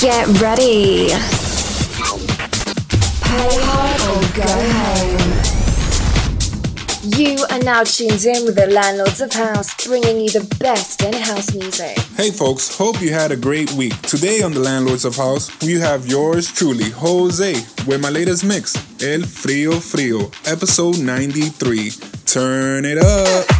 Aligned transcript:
Get 0.00 0.26
ready. 0.40 1.08
Pay 3.22 3.50
hard 3.60 4.00
or 4.08 4.22
go 4.34 4.48
home. 4.80 5.30
You 7.18 7.44
are 7.50 7.58
now 7.58 7.84
tuned 7.84 8.24
in 8.24 8.46
with 8.46 8.54
the 8.54 8.66
Landlords 8.68 9.20
of 9.20 9.30
House, 9.30 9.86
bringing 9.86 10.18
you 10.22 10.30
the 10.30 10.56
best 10.58 11.02
in 11.02 11.12
house 11.12 11.54
music. 11.54 11.98
Hey 12.16 12.30
folks, 12.30 12.74
hope 12.78 13.02
you 13.02 13.12
had 13.12 13.30
a 13.30 13.36
great 13.36 13.72
week. 13.72 13.92
Today 14.00 14.40
on 14.40 14.54
the 14.54 14.60
Landlords 14.60 15.04
of 15.04 15.16
House, 15.16 15.50
we 15.60 15.78
have 15.78 16.06
yours 16.06 16.50
truly, 16.50 16.88
Jose, 16.88 17.52
with 17.86 18.00
my 18.00 18.08
latest 18.08 18.42
mix, 18.42 18.74
El 19.02 19.20
Frio 19.24 19.72
Frio, 19.80 20.30
episode 20.46 20.98
93. 20.98 21.90
Turn 22.24 22.86
it 22.86 22.96
up. 22.96 23.59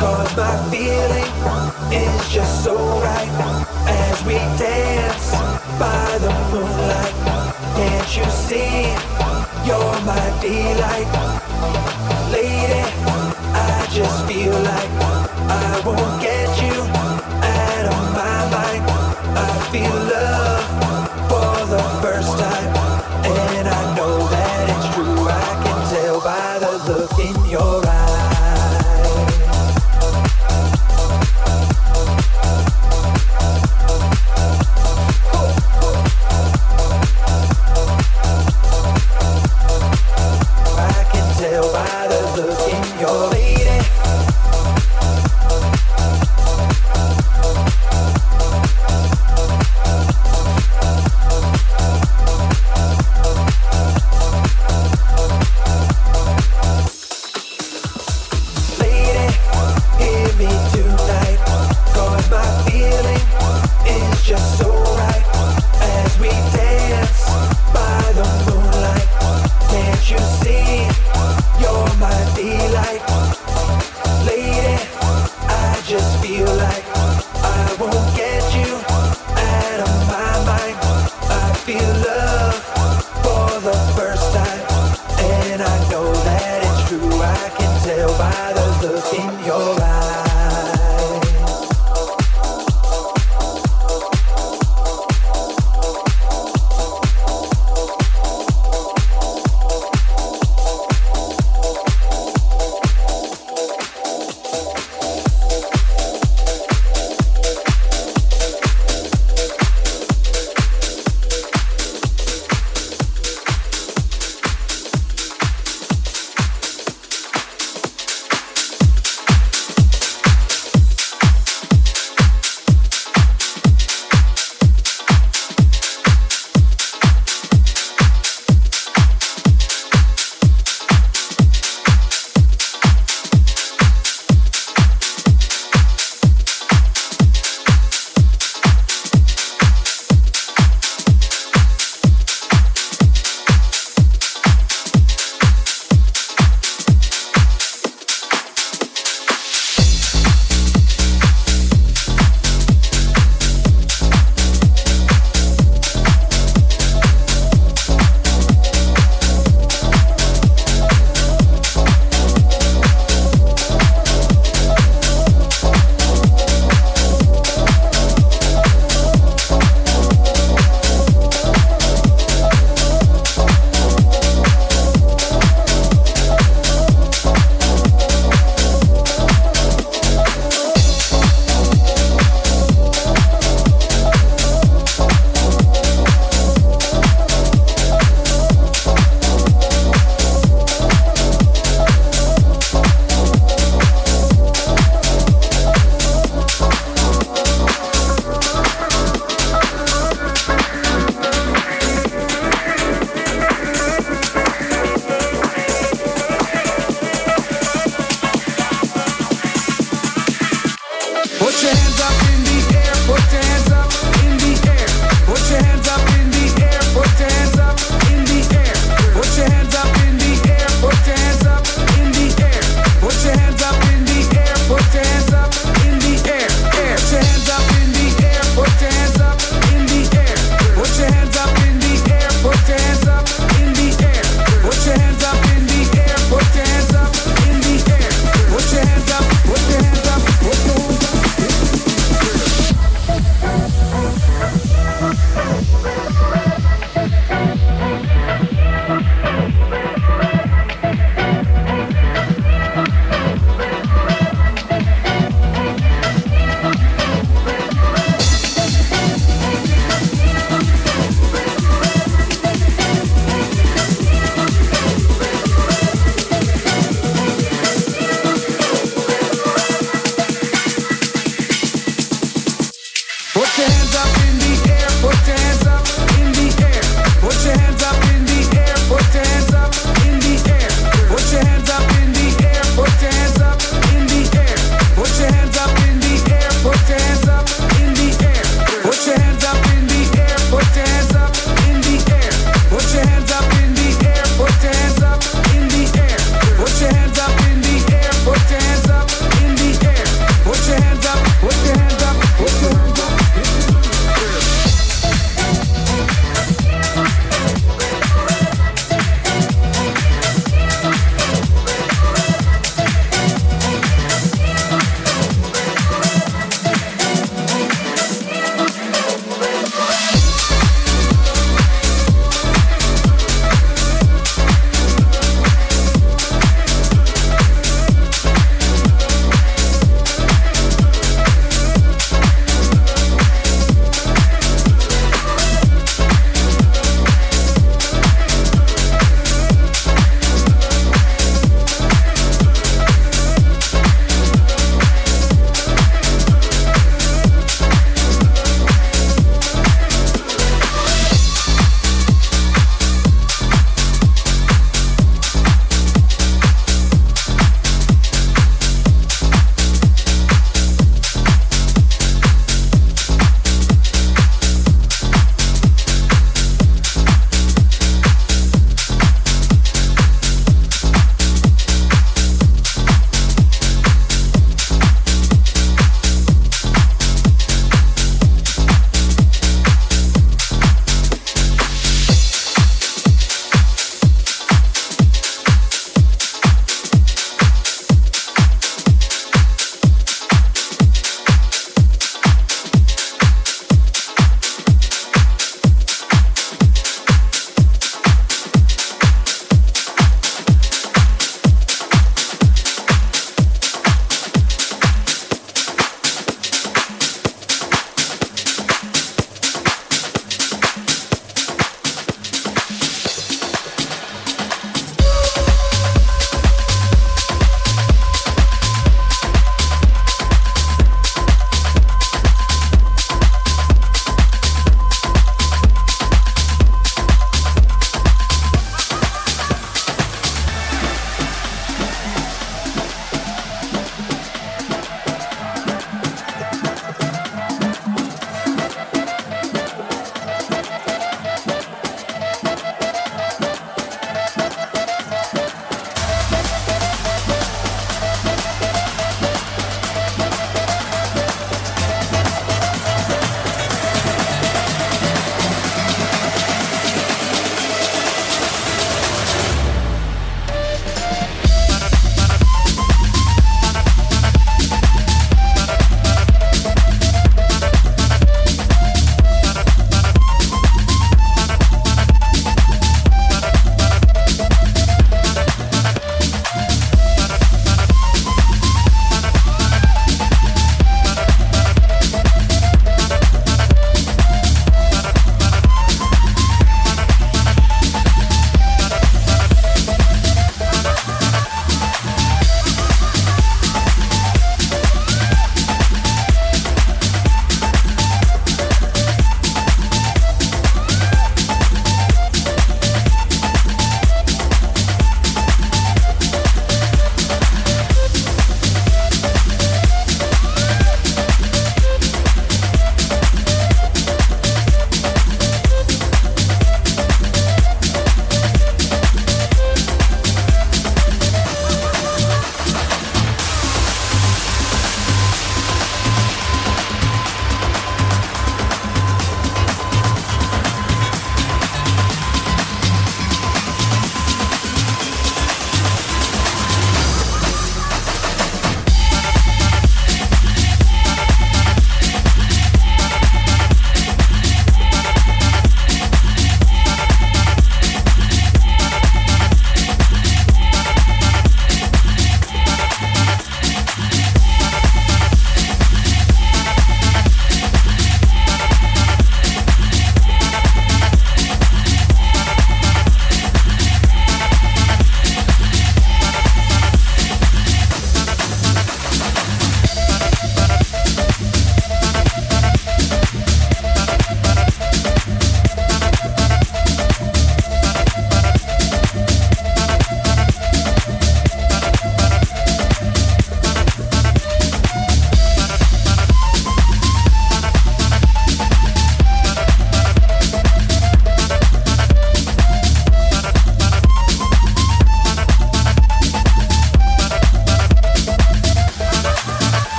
Cause 0.00 0.36
my 0.36 0.56
feeling 0.70 1.30
is 1.92 2.28
just 2.32 2.62
so 2.64 2.76
right 3.00 3.28
as 3.86 4.24
we 4.24 4.34
dance 4.56 5.32
by 5.78 6.18
the 6.18 6.30
moonlight. 6.52 7.14
Can't 7.76 8.16
you 8.16 8.24
see? 8.30 8.94
You're 9.66 9.98
my 10.06 10.26
delight, 10.40 11.10
lady. 12.30 12.82
I 13.52 13.88
just 13.90 14.24
feel 14.26 14.52
like 14.52 14.90
I 15.50 15.82
won't 15.84 16.22
get 16.22 16.48
you 16.62 16.76
out 17.42 17.84
of 17.92 18.02
my 18.14 18.38
mind. 18.54 18.84
I 19.36 19.68
feel. 19.72 20.08
Love 20.08 20.17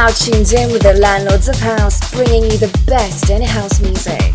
now 0.00 0.08
tuned 0.08 0.50
in 0.54 0.72
with 0.72 0.80
the 0.80 0.94
Landlords 0.94 1.46
of 1.46 1.56
House, 1.56 2.00
bringing 2.14 2.44
you 2.44 2.56
the 2.56 2.72
best 2.86 3.28
in 3.28 3.42
house 3.42 3.82
music. 3.82 4.29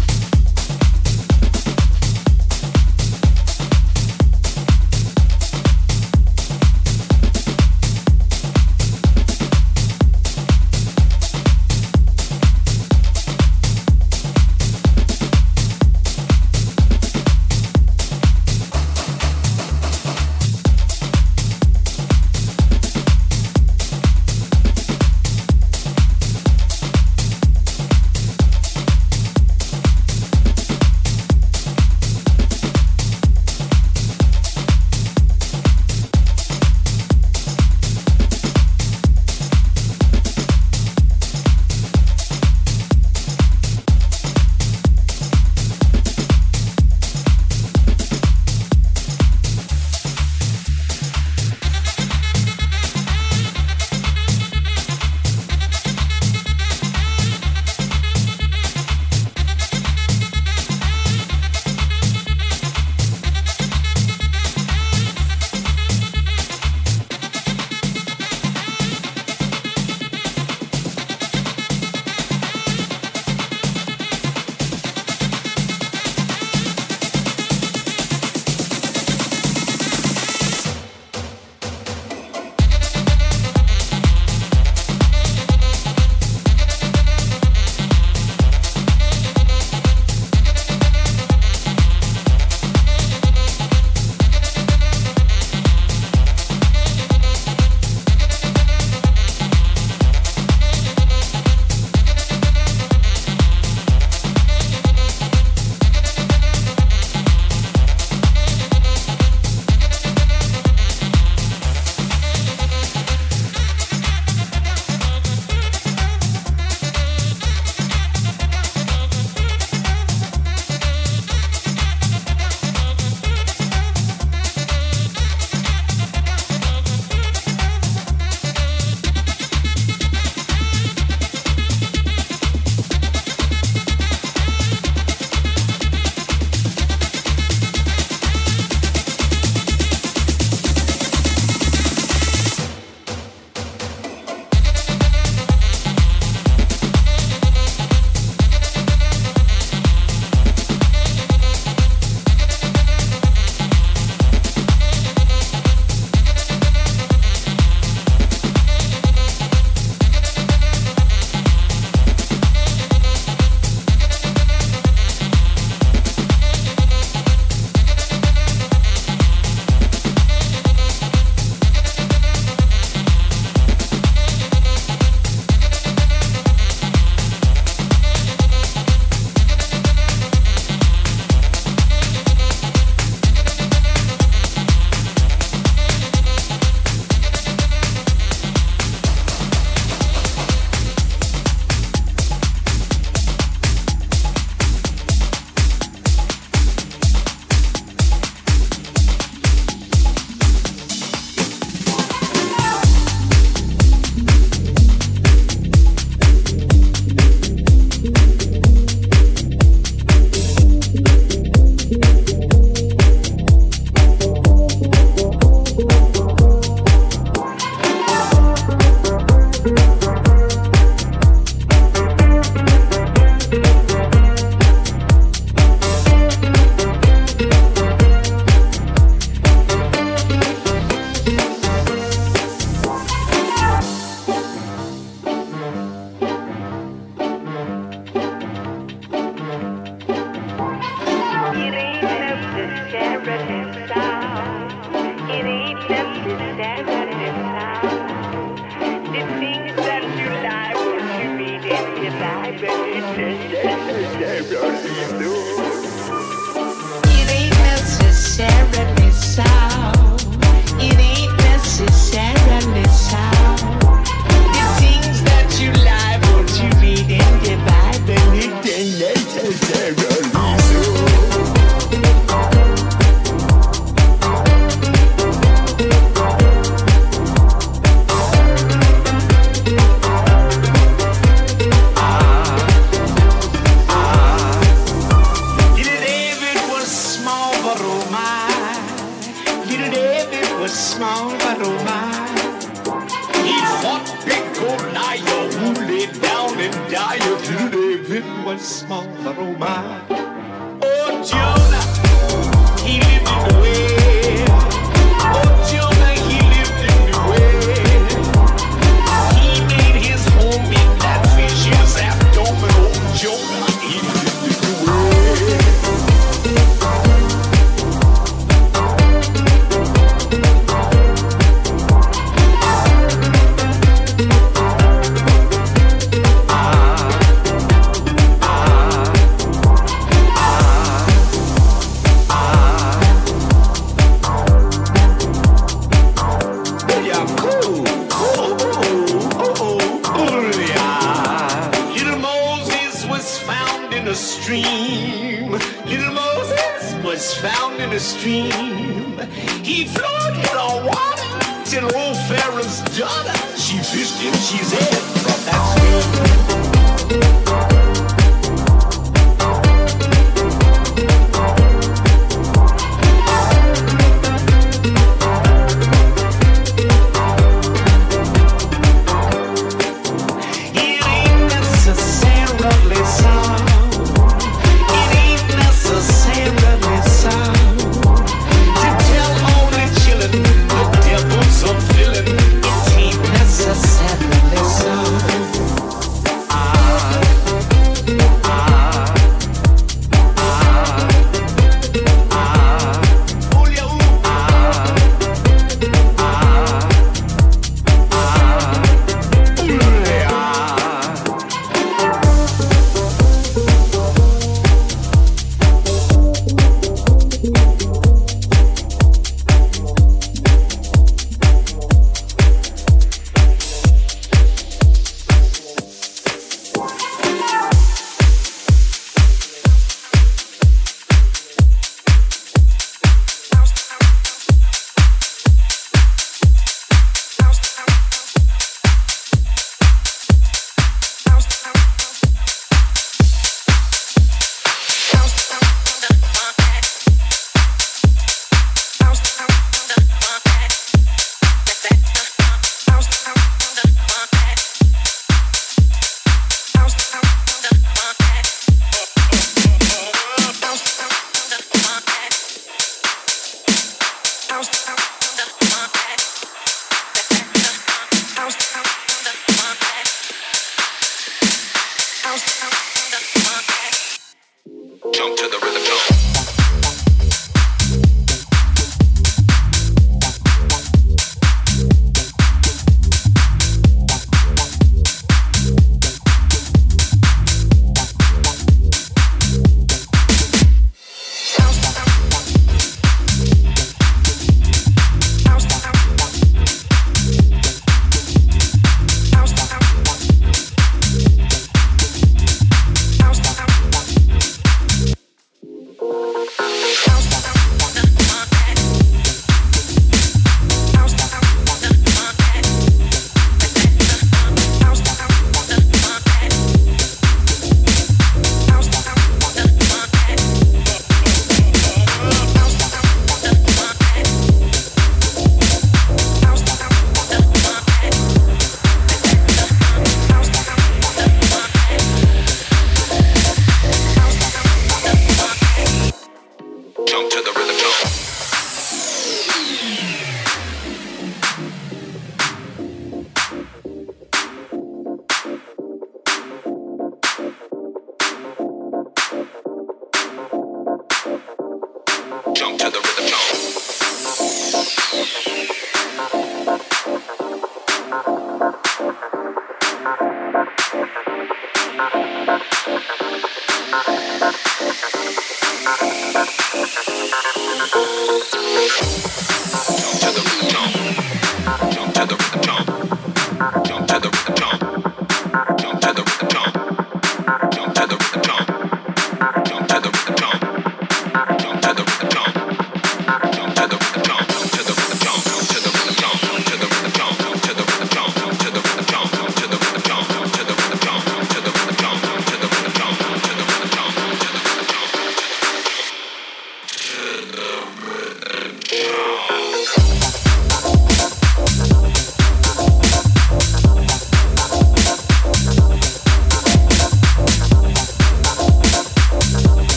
found 347.38 347.82
in 347.82 347.92
a 347.92 348.00
stream. 348.00 349.20
He 349.64 349.86
floated 349.86 350.56
on 350.56 350.86
water 350.86 351.66
till 351.66 351.86
old 351.96 352.18
Pharaoh's 352.28 352.82
daughter, 352.98 353.58
she 353.58 353.78
fished 353.78 354.20
him, 354.20 354.34
she 354.34 354.58
said. 354.64 354.95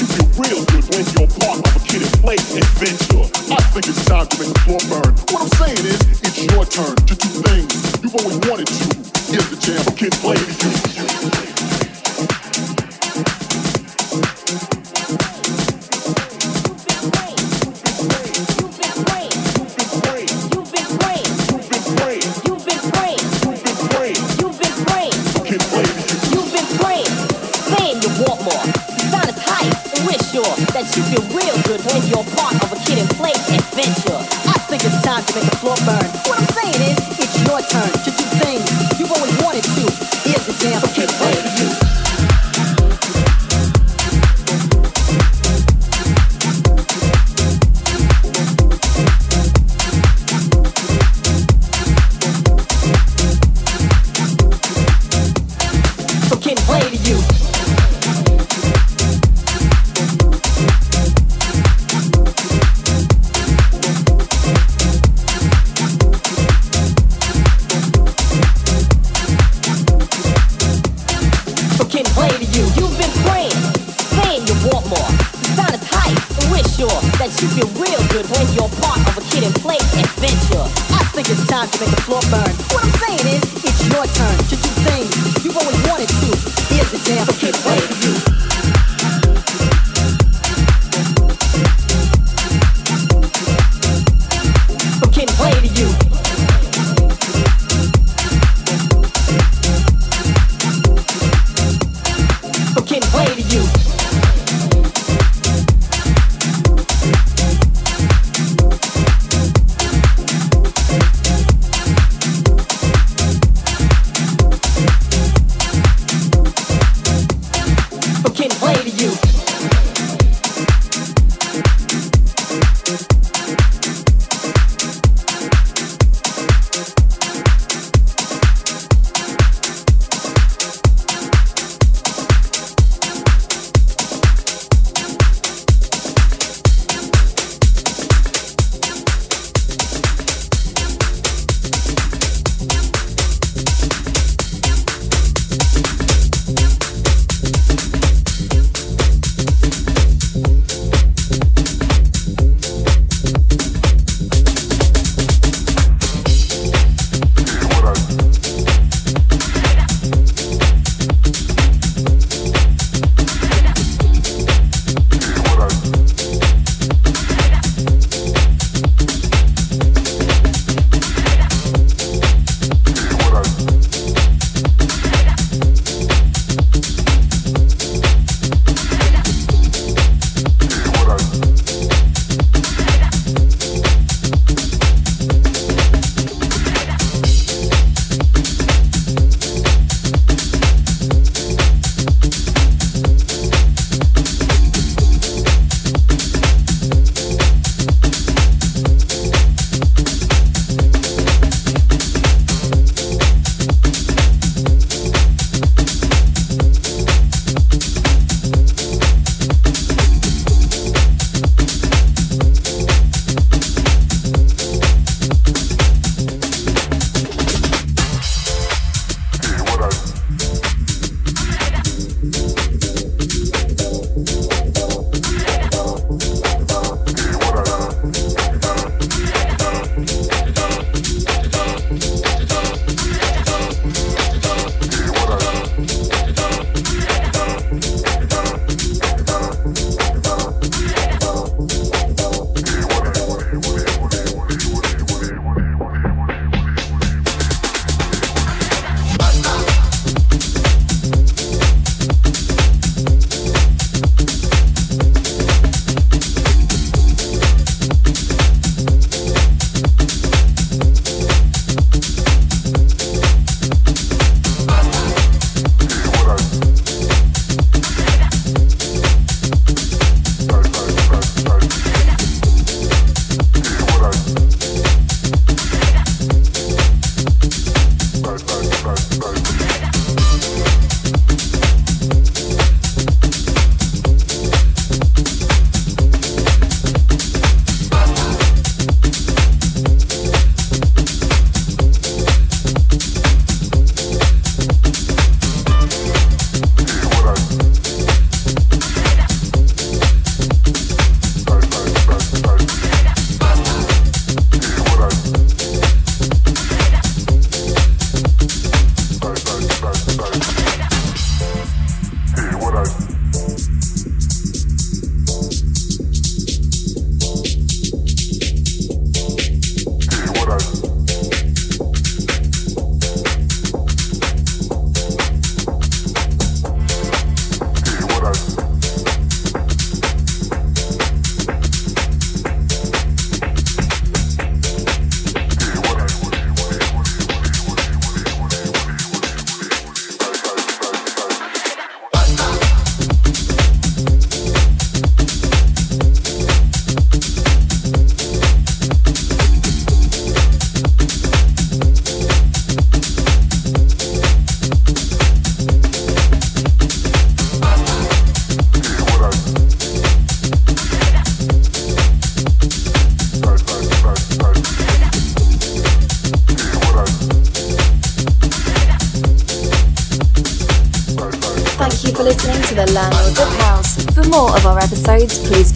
You 0.00 0.06
feel 0.06 0.28
real 0.40 0.64
good 0.64 0.84
when 0.96 1.04
you're 1.12 1.28
part 1.28 1.60
of 1.60 1.76
a 1.76 1.80
Kid 1.84 2.00
'n 2.00 2.08
Play 2.24 2.36
adventure. 2.56 3.28
I 3.52 3.60
think 3.68 3.86
it's 3.86 4.02
time 4.06 4.26
to 4.28 4.38
make 4.40 4.48
the 4.54 4.60
floor 4.64 4.80
burn. 4.88 5.12
What 5.28 5.42
I'm 5.42 5.52
saying 5.60 5.84
is, 5.84 6.00
it's 6.24 6.40
your 6.40 6.64
turn 6.64 6.96
to 6.96 7.14
do 7.14 7.28
things 7.44 8.00
you've 8.02 8.16
always 8.16 8.38
wanted 8.48 8.68
to. 8.68 8.84
Here's 9.30 9.50
the 9.50 9.58
jam, 9.60 9.84
a 9.86 9.92
kid 9.92 10.12
play 10.24 10.36
to 10.36 10.68
you. 10.96 10.99